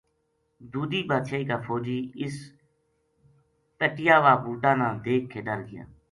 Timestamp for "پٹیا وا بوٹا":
3.77-4.71